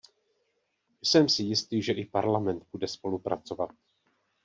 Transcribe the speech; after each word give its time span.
Jsem 1.03 1.29
si 1.29 1.43
jistý, 1.43 1.81
že 1.81 1.91
i 1.93 2.05
Parlament 2.05 2.65
bude 2.71 2.87
spolupracovat. 2.87 3.69